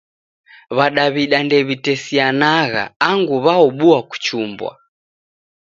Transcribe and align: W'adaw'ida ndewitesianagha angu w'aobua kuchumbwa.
W'adaw'ida 0.77 1.37
ndewitesianagha 1.45 2.83
angu 3.09 3.35
w'aobua 3.45 3.99
kuchumbwa. 4.09 4.71